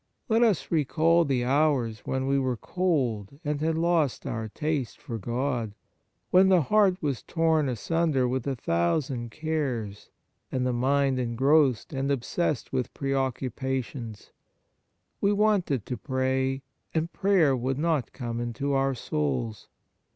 [0.29, 5.19] Let us recall the hours when we were cold and had lost our taste for
[5.19, 5.75] God,
[6.31, 10.09] when the heart was torn asunder with a thousand cares
[10.51, 14.31] and the mind engrossed and obsessed with preoccupations:
[15.21, 16.63] we wanted to pray,
[16.95, 19.67] and prayer would not come into our souls.